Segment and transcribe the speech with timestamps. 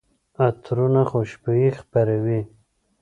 [0.45, 2.41] عطرونه خوشبويي خپروي.